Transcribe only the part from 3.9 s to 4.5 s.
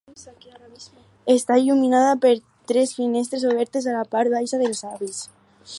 a la part